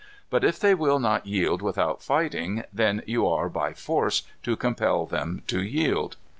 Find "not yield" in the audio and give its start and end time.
0.97-1.61